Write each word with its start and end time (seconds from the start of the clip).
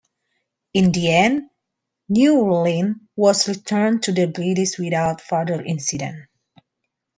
In 0.73 0.91
the 0.93 1.13
end 1.13 1.51
"Newlyn" 2.09 3.01
was 3.15 3.47
returned 3.47 4.01
to 4.01 4.11
the 4.11 4.25
British 4.25 4.79
without 4.79 5.21
further 5.21 5.61
incident. 5.61 6.25